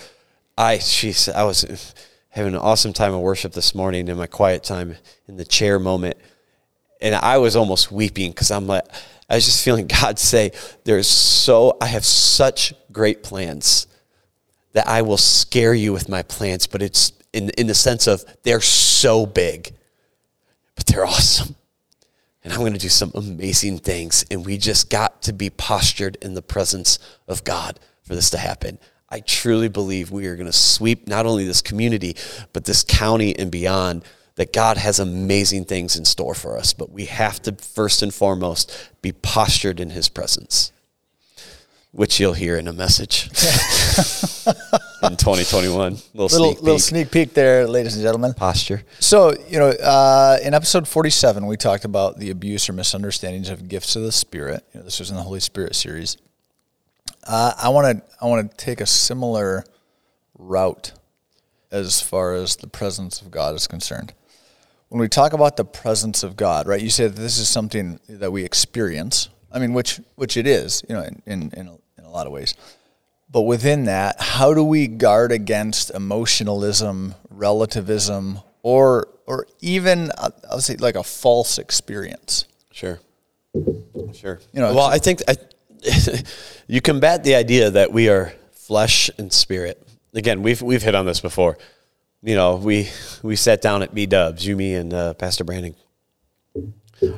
[0.57, 1.93] I, geez, I was
[2.29, 5.79] having an awesome time of worship this morning in my quiet time in the chair
[5.79, 6.17] moment,
[7.05, 8.83] and I was almost weeping because I'm like,
[9.29, 10.51] I was just feeling God say,
[10.83, 13.87] "There's so I have such great plans
[14.73, 18.25] that I will scare you with my plans, but it's in in the sense of
[18.43, 19.73] they're so big."
[20.75, 21.55] but they're awesome.
[22.43, 24.25] And I'm going to do some amazing things.
[24.29, 28.37] And we just got to be postured in the presence of God for this to
[28.37, 28.77] happen.
[29.09, 32.15] I truly believe we are going to sweep not only this community,
[32.53, 34.03] but this county and beyond.
[34.35, 38.13] That God has amazing things in store for us, but we have to first and
[38.13, 40.73] foremost be postured in His presence
[41.95, 43.27] which you'll hear in a message
[45.01, 45.93] in 2021.
[45.93, 48.33] Little, little, sneak, little sneak peek there, ladies and gentlemen.
[48.33, 48.83] Posture.
[48.99, 53.69] So, you know, uh, in episode 47, we talked about the abuse or misunderstandings of
[53.69, 54.65] gifts of the Spirit.
[54.73, 56.17] You know, this was in the Holy Spirit series.
[57.23, 59.63] Uh, I want to I want to take a similar
[60.37, 60.91] route
[61.71, 64.13] as far as the presence of God is concerned.
[64.89, 66.81] When we talk about the presence of God, right?
[66.81, 69.29] You said this is something that we experience.
[69.51, 71.51] I mean, which which it is, you know, in in,
[71.97, 72.53] in a lot of ways.
[73.29, 80.61] But within that, how do we guard against emotionalism, relativism, or or even uh, I'll
[80.61, 82.45] say like a false experience?
[82.71, 82.99] Sure,
[84.13, 84.39] sure.
[84.53, 85.35] You know, well, I think I,
[86.67, 89.81] you combat the idea that we are flesh and spirit.
[90.13, 91.57] Again, we've we've hit on this before.
[92.25, 92.89] You know, we
[93.21, 95.75] we sat down at B Dubs, you, me, and uh, Pastor Brandon,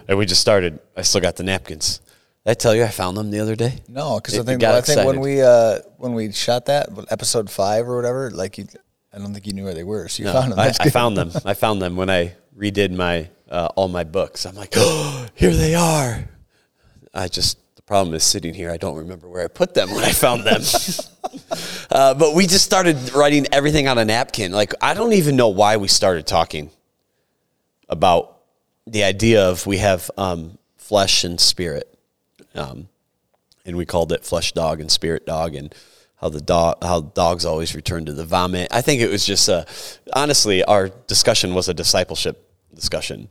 [0.06, 0.80] and we just started.
[0.98, 2.02] I still got the napkins.
[2.46, 3.76] Did I tell you I found them the other day?
[3.88, 7.88] No, because I think I think when we uh, when we shot that episode five
[7.88, 8.68] or whatever, like you,
[9.14, 10.10] I don't think you knew where they were.
[10.10, 10.60] So you no, found them.
[10.60, 11.32] I, I, found them.
[11.46, 14.46] I found them when I redid my uh, all my books.
[14.46, 16.28] I'm like, oh, here they are.
[17.14, 18.72] I just the problem is sitting here.
[18.72, 20.62] I don't remember where I put them when I found them.
[21.92, 24.52] uh, but we just started writing everything on a napkin.
[24.52, 26.72] Like I don't even know why we started talking
[27.90, 28.38] about
[28.86, 31.98] the idea of we have um, flesh and spirit
[32.56, 32.88] um,
[33.66, 35.74] and we called it flesh dog and spirit dog and
[36.18, 38.68] how the dog how dogs always return to the vomit.
[38.72, 39.66] I think it was just a
[40.14, 43.30] honestly our discussion was a discipleship discussion.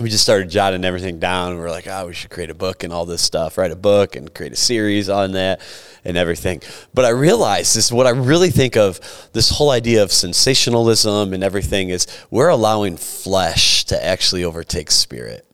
[0.00, 2.54] We just started jotting everything down and we are like, oh, we should create a
[2.54, 5.60] book and all this stuff, write a book and create a series on that
[6.04, 6.62] and everything.
[6.94, 9.00] But I realized this what I really think of
[9.32, 15.44] this whole idea of sensationalism and everything is we're allowing flesh to actually overtake spirit.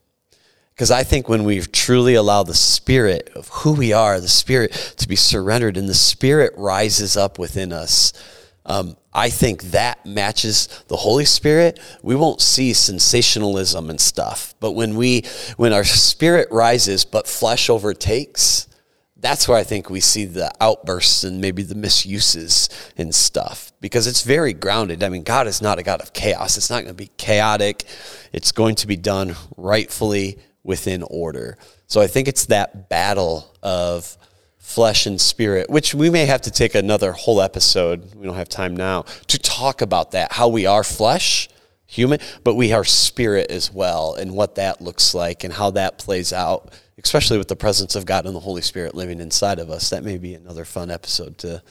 [0.74, 4.72] Because I think when we truly allow the spirit of who we are, the spirit
[4.96, 8.12] to be surrendered, and the spirit rises up within us,
[8.66, 11.78] um, I think that matches the Holy Spirit.
[12.02, 15.22] We won't see sensationalism and stuff, but when we
[15.56, 18.66] when our spirit rises but flesh overtakes,
[19.16, 24.06] that's where I think we see the outbursts and maybe the misuses and stuff because
[24.06, 25.02] it's very grounded.
[25.02, 26.58] I mean, God is not a God of chaos.
[26.58, 27.84] It's not going to be chaotic.
[28.34, 31.56] It's going to be done rightfully within order.
[31.86, 34.18] So I think it's that battle of
[34.64, 38.14] flesh and spirit, which we may have to take another whole episode.
[38.14, 41.50] We don't have time now to talk about that, how we are flesh,
[41.86, 45.98] human, but we are spirit as well, and what that looks like and how that
[45.98, 49.68] plays out, especially with the presence of God and the Holy Spirit living inside of
[49.68, 49.90] us.
[49.90, 51.62] That may be another fun episode to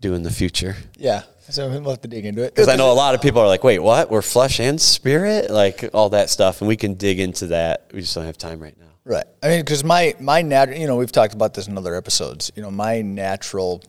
[0.00, 0.74] do in the future.
[0.98, 1.22] Yeah.
[1.48, 2.54] So we'll have to dig into it.
[2.54, 4.10] Because I know a lot of people are like, wait, what?
[4.10, 5.48] We're flesh and spirit?
[5.48, 6.60] Like all that stuff.
[6.60, 7.88] And we can dig into that.
[7.94, 8.91] We just don't have time right now.
[9.04, 9.24] Right.
[9.42, 12.52] I mean, because my my natural, you know, we've talked about this in other episodes.
[12.54, 13.82] You know, my natural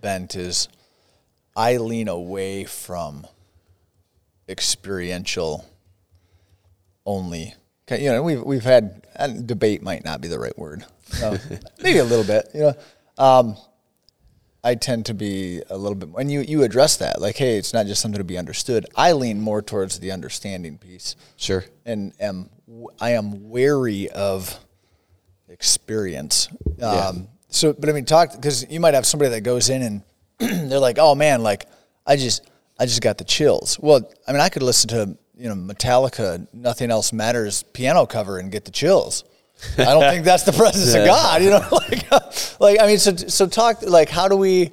[0.00, 0.68] bent is
[1.54, 3.26] I lean away from
[4.48, 5.66] experiential
[7.04, 7.54] only.
[7.90, 10.84] You know, we've we've had and debate might not be the right word.
[11.82, 12.48] Maybe a little bit.
[12.54, 12.74] You know,
[13.18, 13.56] um,
[14.64, 16.08] I tend to be a little bit.
[16.18, 18.86] And you you address that like, hey, it's not just something to be understood.
[18.96, 21.64] I lean more towards the understanding piece Sure.
[21.84, 22.48] and am
[23.00, 24.58] I am wary of
[25.48, 26.48] experience.
[26.80, 30.02] Um, So, but I mean, talk because you might have somebody that goes in and
[30.70, 31.66] they're like, "Oh man, like
[32.06, 32.42] I just
[32.80, 36.48] I just got the chills." Well, I mean, I could listen to you know Metallica,
[36.52, 39.22] "Nothing Else Matters" piano cover and get the chills.
[39.78, 41.66] I don't think that's the presence of God, you know.
[41.70, 44.70] Like, like I mean, so so talk like how do we?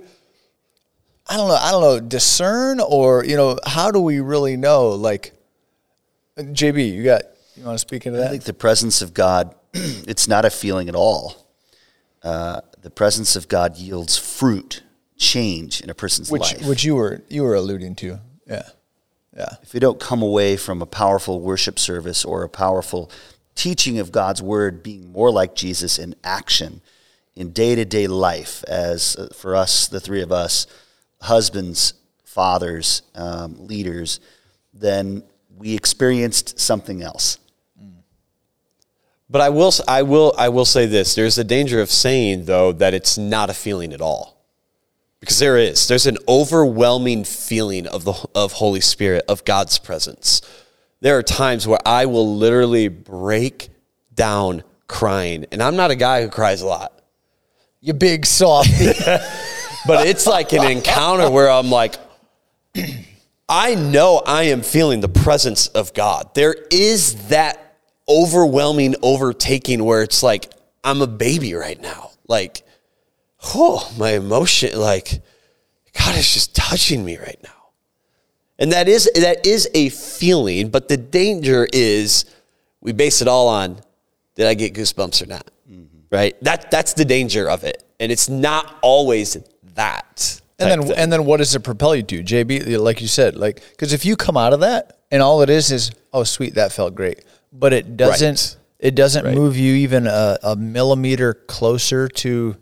[1.28, 1.56] I don't know.
[1.56, 2.00] I don't know.
[2.00, 4.90] Discern or you know how do we really know?
[4.90, 5.34] Like,
[6.38, 7.24] JB, you got
[7.56, 8.32] you want to speak into I that?
[8.32, 11.48] think the presence of God, it's not a feeling at all.
[12.24, 14.84] Uh, the presence of God yields fruit,
[15.18, 16.68] change in a person's which life.
[16.68, 18.20] which you were you were alluding to.
[18.48, 18.70] Yeah,
[19.36, 23.10] yeah, if we don't come away from a powerful worship service or a powerful
[23.62, 26.82] teaching of God's word being more like Jesus in action,
[27.36, 30.66] in day to day life, as uh, for us, the three of us,
[31.22, 31.94] husbands,
[32.26, 34.20] fathers, um, leaders,
[34.74, 35.22] then
[35.56, 37.38] we experienced something else.
[39.30, 42.72] But I will, I will, I will say this: there's a danger of saying though
[42.72, 44.44] that it's not a feeling at all,
[45.20, 45.88] because there is.
[45.88, 50.42] There's an overwhelming feeling of the of Holy Spirit of God's presence.
[51.02, 53.70] There are times where I will literally break
[54.14, 56.94] down crying, and I'm not a guy who cries a lot.
[57.80, 58.92] you big softy.
[59.88, 61.96] but it's like an encounter where I'm like,
[63.50, 66.34] I know I am feeling the presence of God.
[66.36, 70.52] There is that overwhelming overtaking where it's like,
[70.84, 72.12] I'm a baby right now.
[72.28, 72.64] Like,
[73.56, 75.22] oh, my emotion, like,
[75.98, 77.61] God is just touching me right now.
[78.62, 82.24] And that is that is a feeling, but the danger is
[82.80, 83.80] we base it all on
[84.36, 85.52] did I get goosebumps or not?
[85.70, 85.84] Mm-hmm.
[86.10, 86.36] Right?
[86.44, 87.84] That that's the danger of it.
[88.00, 89.38] And it's not always
[89.76, 90.42] that.
[90.60, 90.98] and then thing.
[90.98, 92.78] and then what does it propel you to, JB?
[92.80, 95.72] Like you said, like because if you come out of that and all it is
[95.72, 98.88] is oh sweet that felt great, but it doesn't Right.
[98.90, 99.36] it doesn't Right.
[99.36, 102.56] move you even a, a millimeter closer to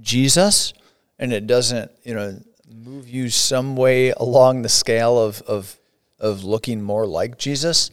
[0.00, 0.72] Jesus,
[1.18, 2.38] and it doesn't you know
[2.84, 5.78] move you some way along the scale of of
[6.18, 7.90] of looking more like Jesus.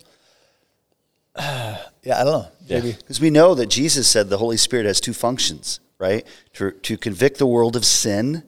[1.38, 2.98] yeah, I don't know, JB.
[3.00, 6.26] Because we know that Jesus said the Holy Spirit has two functions, right?
[6.54, 8.44] To, to convict the world of sin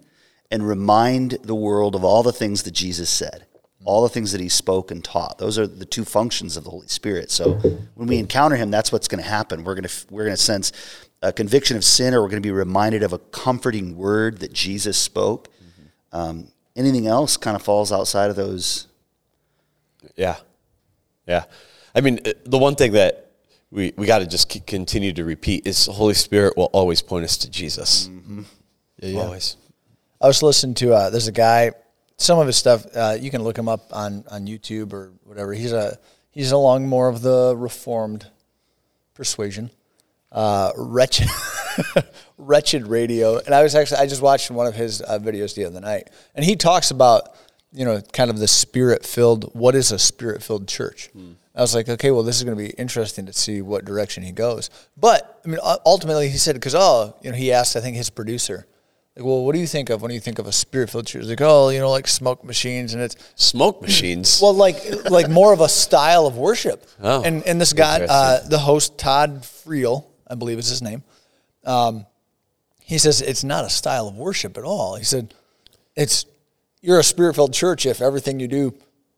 [0.52, 3.45] and remind the world of all the things that Jesus said,
[3.86, 5.38] all the things that he spoke and taught.
[5.38, 7.32] Those are the two functions of the Holy Spirit.
[7.32, 7.54] So
[7.95, 9.63] when we encounter him, that's what's going to happen.
[9.63, 10.71] We're going to we're going to sense
[11.21, 14.52] a conviction of sin, or we're going to be reminded of a comforting word that
[14.52, 15.49] Jesus spoke.
[16.12, 18.88] Um, anything else kind of falls outside of those.
[20.15, 20.38] Yeah.
[21.28, 21.45] Yeah.
[21.93, 23.32] I mean, uh, the one thing that
[23.72, 27.02] we, we got to just c- continue to repeat is the Holy Spirit will always
[27.02, 28.10] point us to Jesus.
[29.15, 29.58] Always.
[30.22, 31.72] I was listening to uh, there's a guy.
[32.17, 35.54] Some of his stuff uh, you can look him up on on YouTube or whatever.
[35.54, 35.97] He's a
[36.32, 38.28] he's along more of the reformed
[39.14, 39.72] persuasion.
[40.32, 41.28] Uh, wretched,
[42.38, 43.38] wretched radio.
[43.39, 46.09] And I was actually I just watched one of his uh, videos the other night,
[46.36, 47.30] and he talks about
[47.72, 49.53] you know kind of the spirit filled.
[49.53, 51.09] What is a spirit filled church?
[51.55, 54.24] I was like, okay, well, this is going to be interesting to see what direction
[54.24, 54.70] he goes.
[54.95, 58.09] But I mean, ultimately, he said because oh, you know, he asked I think his
[58.09, 58.65] producer
[59.15, 61.26] Like, well, what do you think of when you think of a spirit filled church?
[61.26, 64.39] Like, oh, you know, like smoke machines, and it's Smoke machines.
[64.41, 64.78] well, like
[65.09, 66.86] like more of a style of worship.
[67.01, 71.03] Oh, and and this guy, uh, the host Todd Friel, I believe is his name.
[71.66, 72.05] Um,
[72.82, 74.95] he says it's not a style of worship at all.
[74.95, 75.34] He said
[75.95, 76.26] it's
[76.82, 78.74] you're a spirit filled church if everything you do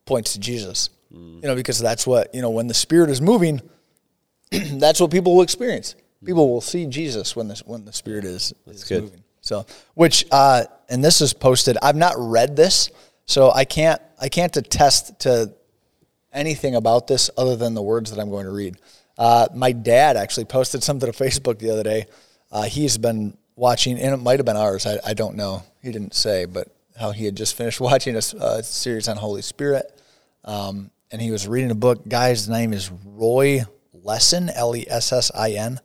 [0.06, 0.90] points to Jesus.
[1.14, 1.42] Mm.
[1.42, 3.62] You know, because that's what you know when the Spirit is moving.
[4.52, 5.96] that's what people will experience.
[6.24, 9.04] People will see Jesus when the when the Spirit is, is good.
[9.04, 9.24] moving.
[9.42, 9.66] So,
[9.96, 11.78] which uh, and this is posted.
[11.82, 12.92] I've not read this,
[13.26, 15.54] so I can't I can't attest to
[16.32, 18.78] anything about this other than the words that I'm going to read.
[19.18, 22.06] Uh, my dad actually posted something to Facebook the other day.
[22.52, 24.86] Uh, he's been watching, and it might have been ours.
[24.86, 25.64] I, I don't know.
[25.82, 26.68] He didn't say, but
[27.00, 28.22] how he had just finished watching a
[28.64, 29.86] series on Holy Spirit,
[30.44, 32.08] um, and he was reading a book.
[32.08, 33.62] Guy's name is Roy
[33.94, 35.80] Lessin, L E S S I N.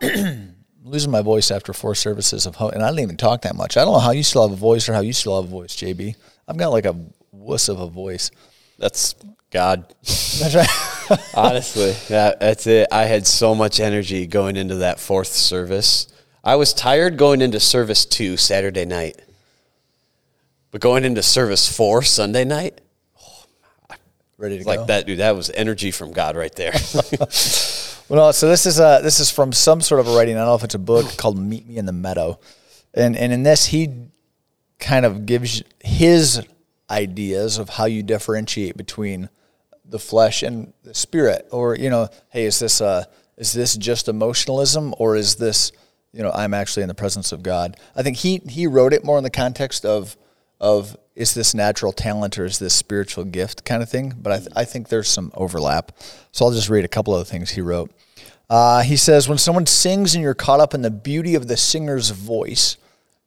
[0.84, 3.76] Losing my voice after four services of, ho- and I didn't even talk that much.
[3.76, 5.52] I don't know how you still have a voice or how you still have a
[5.52, 6.14] voice, JB.
[6.46, 6.94] I've got like a
[7.32, 8.30] wuss of a voice.
[8.78, 9.16] That's
[9.50, 9.92] God.
[10.02, 10.68] That's right.
[11.34, 12.88] Honestly, that, that's it.
[12.90, 16.08] I had so much energy going into that fourth service.
[16.42, 19.20] I was tired going into service two Saturday night,
[20.70, 22.80] but going into service four Sunday night,
[24.38, 24.70] Ready to go.
[24.70, 24.86] like go.
[24.86, 25.18] that, dude.
[25.20, 26.74] That was energy from God right there.
[28.08, 30.36] Well, no, so this is uh this is from some sort of a writing.
[30.36, 32.38] I don't know if it's a book called "Meet Me in the Meadow,"
[32.94, 33.88] and and in this he
[34.78, 36.40] kind of gives his
[36.88, 39.28] ideas of how you differentiate between
[39.88, 43.04] the flesh and the spirit, or you know, hey, is this uh
[43.36, 45.72] is this just emotionalism, or is this
[46.12, 47.76] you know I'm actually in the presence of God?
[47.94, 50.16] I think he he wrote it more in the context of
[50.60, 54.12] of is this natural talent or is this spiritual gift kind of thing.
[54.16, 55.92] But I, th- I think there's some overlap.
[56.30, 57.90] So I'll just read a couple of things he wrote.
[58.48, 61.56] Uh, he says, when someone sings and you're caught up in the beauty of the
[61.56, 62.76] singer's voice,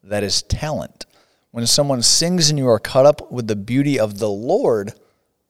[0.03, 1.05] that is talent.
[1.51, 4.93] When someone sings and you are caught up with the beauty of the Lord,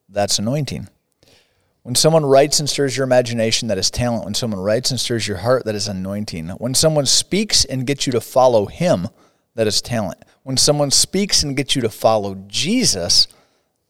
[0.08, 0.88] that's anointing.
[1.82, 4.24] When someone writes and stirs your imagination, that is talent.
[4.24, 6.48] When someone writes and stirs your heart, that is anointing.
[6.50, 9.08] When someone speaks and gets you to follow him,
[9.54, 10.22] that is talent.
[10.42, 13.28] When someone speaks and gets you to follow Jesus,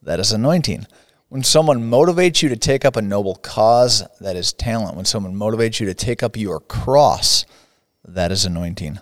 [0.03, 0.87] that is anointing.
[1.29, 4.97] When someone motivates you to take up a noble cause, that is talent.
[4.97, 7.45] When someone motivates you to take up your cross,
[8.05, 8.99] that is anointing.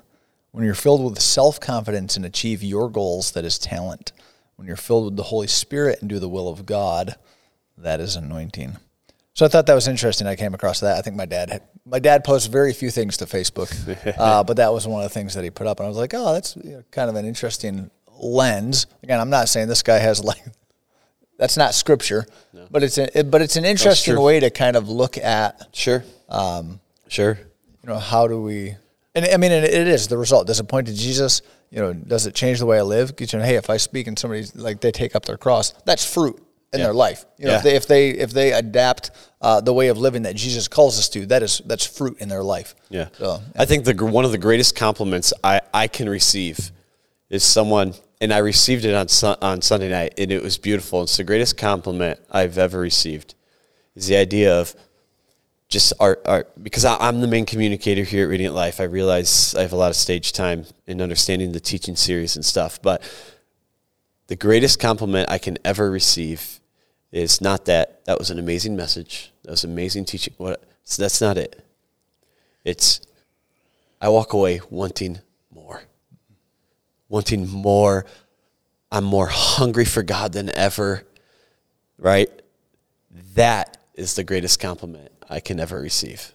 [0.51, 4.13] When you're filled with self confidence and achieve your goals, that is talent.
[4.57, 7.17] When you're filled with the Holy Spirit and do the will of God,
[7.83, 8.77] that is anointing.
[9.35, 10.27] So I thought that was interesting.
[10.27, 10.99] I came across that.
[10.99, 13.71] I think my dad had, my dad posts very few things to Facebook,
[14.19, 15.99] uh, but that was one of the things that he put up, and I was
[15.99, 18.87] like, oh, that's you know, kind of an interesting lens.
[19.03, 20.43] Again, I'm not saying this guy has like
[21.39, 22.27] that's not scripture,
[22.71, 26.05] but it's a, it, but it's an interesting way to kind of look at sure.
[26.29, 27.39] Um, sure.
[27.83, 28.75] you know how do we
[29.15, 31.93] and i mean and it is the result does it point to jesus you know
[31.93, 34.19] does it change the way i live Get you know, hey if i speak and
[34.19, 36.39] somebody's like they take up their cross that's fruit
[36.73, 39.11] in their life you know if, they, if they if they adapt
[39.41, 42.29] uh, the way of living that jesus calls us to that is that's fruit in
[42.29, 43.09] their life Yeah.
[43.19, 46.71] so I think the one of the greatest compliments I, I can receive
[47.31, 47.93] is someone,
[48.23, 51.03] and I received it on sun, on Sunday night, and it was beautiful.
[51.03, 53.35] It's the greatest compliment I've ever received.
[53.95, 54.75] Is the idea of
[55.69, 58.81] just art, art because I, I'm the main communicator here at Radiant Life.
[58.81, 62.45] I realize I have a lot of stage time in understanding the teaching series and
[62.45, 63.03] stuff, but
[64.29, 66.61] the greatest compliment I can ever receive
[67.11, 70.35] is not that that was an amazing message, that was amazing teaching.
[70.37, 70.63] What?
[70.97, 71.65] That's not it.
[72.65, 73.01] It's
[74.01, 75.19] I walk away wanting
[75.53, 75.83] more.
[77.09, 78.07] Wanting more.
[78.93, 81.05] I'm more hungry for God than ever.
[81.99, 82.29] Right?
[83.35, 86.33] That is the greatest compliment I can ever receive.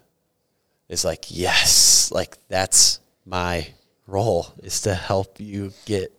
[0.89, 3.67] It's like, yes, like that's my
[4.05, 6.11] role is to help you get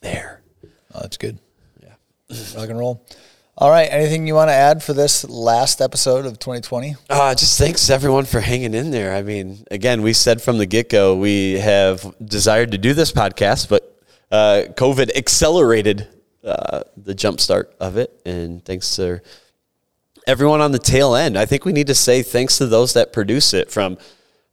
[0.00, 0.42] there.
[0.94, 1.38] Oh, that's good
[1.82, 1.94] yeah
[2.56, 3.04] rock and roll
[3.56, 7.58] all right anything you want to add for this last episode of 2020 Uh, just
[7.58, 9.14] thanks everyone for hanging in there.
[9.14, 13.10] I mean, again, we said from the get go we have desired to do this
[13.10, 16.06] podcast, but uh, COVID accelerated
[16.44, 18.20] uh, the jumpstart of it.
[18.24, 19.20] And thanks to
[20.26, 23.12] everyone on the tail end, I think we need to say thanks to those that
[23.12, 23.98] produce it from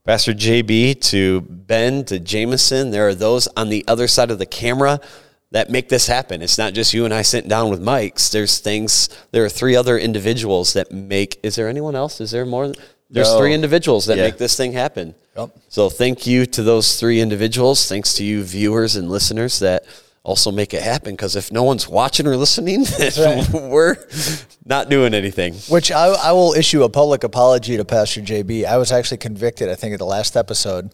[0.04, 2.92] Pastor JB to Ben to Jameson.
[2.92, 5.00] There are those on the other side of the camera
[5.56, 6.42] that make this happen.
[6.42, 8.30] It's not just you and I sitting down with mics.
[8.30, 12.20] There's things, there are three other individuals that make, is there anyone else?
[12.20, 12.74] Is there more?
[13.10, 13.38] There's No.
[13.38, 14.26] three individuals that Yeah.
[14.26, 15.16] make this thing happen.
[15.38, 15.52] Yep.
[15.70, 17.88] So thank you to those three individuals.
[17.88, 19.86] Thanks to you viewers and listeners that
[20.24, 21.14] also make it happen.
[21.14, 22.84] Because if no one's watching or listening,
[23.16, 23.96] then we're
[24.66, 25.54] not doing anything.
[25.70, 28.66] Which I, I will issue a public apology to Pastor JB.
[28.66, 30.94] I was actually convicted, I think, at the last episode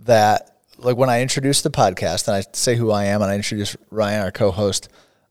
[0.00, 3.34] that like when I introduce the podcast and I say who I am and I
[3.34, 4.88] introduce Ryan, our co-host,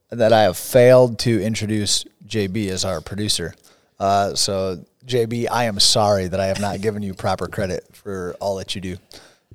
[0.10, 3.54] that I have failed to introduce JB as our producer.
[4.00, 8.36] Uh, so JB, I am sorry that I have not given you proper credit for
[8.40, 8.98] all that you do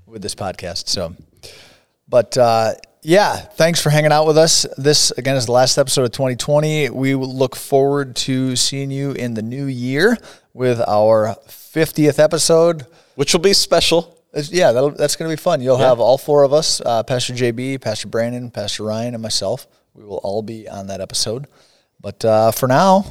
[0.07, 0.89] with this podcast.
[0.89, 1.15] So,
[2.09, 4.67] but uh, yeah, thanks for hanging out with us.
[4.77, 6.91] This again is the last episode of 2020.
[6.91, 10.19] We look forward to seeing you in the new year
[10.53, 12.87] with our 50th episode.
[13.17, 14.14] Which will be special.
[14.35, 15.61] It's- yeah, that'll, that's going to be fun.
[15.61, 19.67] You'll have all four of us uh, Pastor JB, Pastor Brandon, Pastor Ryan, and myself.
[19.95, 21.47] We will all be on that episode.
[22.01, 23.07] But uh, for now,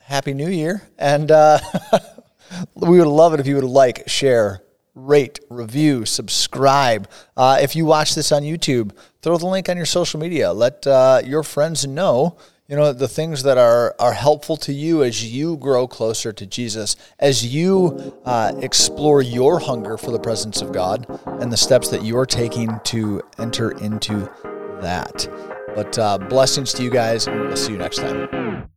[0.00, 0.82] Happy New Year.
[0.98, 1.58] And uh,
[2.74, 4.62] we would love it if you would like, share,
[4.94, 7.08] rate, review, subscribe.
[7.36, 10.52] Uh, if you watch this on YouTube, throw the link on your social media.
[10.52, 12.36] Let uh, your friends know.
[12.70, 16.46] You know the things that are are helpful to you as you grow closer to
[16.46, 21.88] Jesus, as you uh, explore your hunger for the presence of God, and the steps
[21.88, 24.30] that you are taking to enter into
[24.82, 25.28] that.
[25.74, 28.68] But uh, blessings to you guys, and we'll see you next time.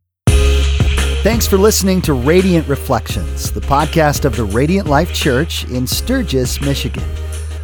[1.22, 6.60] Thanks for listening to Radiant Reflections, the podcast of the Radiant Life Church in Sturgis,
[6.60, 7.04] Michigan.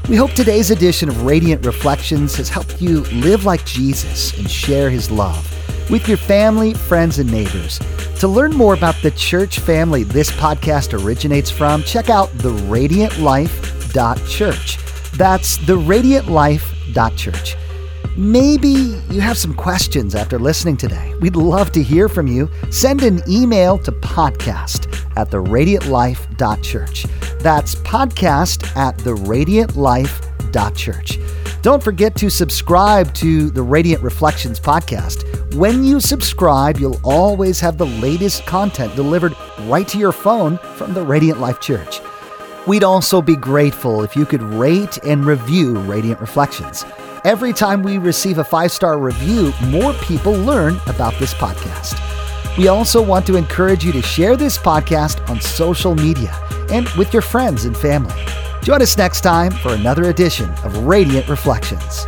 [0.09, 4.91] We hope today's edition of Radiant Reflections has helped you live like Jesus and share
[4.91, 5.60] his love
[5.91, 7.79] with your family, friends, and neighbors.
[8.21, 14.77] To learn more about the church family this podcast originates from, check out theradiantlife.church.
[15.17, 17.57] That's theradiantlife.church.
[18.17, 21.15] Maybe you have some questions after listening today.
[21.21, 22.49] We'd love to hear from you.
[22.71, 24.87] Send an email to podcast
[25.17, 27.07] at theradiantlife.church.
[27.39, 31.19] That's podcast at theradiantlife.church.
[31.63, 35.30] Don't forget to subscribe to the Radiant Reflections podcast.
[35.55, 40.95] When you subscribe, you'll always have the latest content delivered right to your phone from
[40.95, 42.01] the Radiant Life Church.
[42.69, 46.85] We'd also be grateful if you could rate and review Radiant Reflections.
[47.25, 51.99] Every time we receive a five star review, more people learn about this podcast.
[52.57, 56.33] We also want to encourage you to share this podcast on social media
[56.71, 58.15] and with your friends and family.
[58.63, 62.07] Join us next time for another edition of Radiant Reflections.